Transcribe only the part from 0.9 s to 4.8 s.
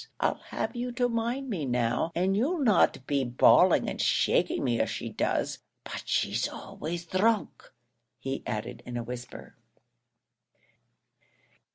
to mind me now and you'll not be bawling and shaking me